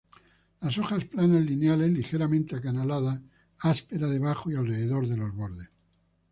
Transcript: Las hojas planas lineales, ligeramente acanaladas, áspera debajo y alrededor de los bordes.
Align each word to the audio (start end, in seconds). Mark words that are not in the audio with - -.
Las 0.61 0.79
hojas 0.79 1.05
planas 1.05 1.45
lineales, 1.45 1.91
ligeramente 1.91 2.55
acanaladas, 2.55 3.19
áspera 3.59 4.07
debajo 4.09 4.49
y 4.49 4.55
alrededor 4.55 5.07
de 5.07 5.15
los 5.17 5.35
bordes. 5.35 5.69